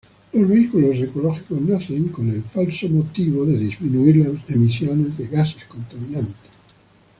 Los 0.33 0.49
vehículos 0.49 0.95
ecológicos 0.95 1.61
nacen 1.61 2.09
por 2.09 2.21
el 2.25 2.43
motivo 2.91 3.45
de 3.45 3.55
disminuir 3.55 4.17
las 4.33 4.49
emisiones 4.49 5.15
de 5.15 5.27
gases 5.27 5.63
contaminantes. 5.65 6.35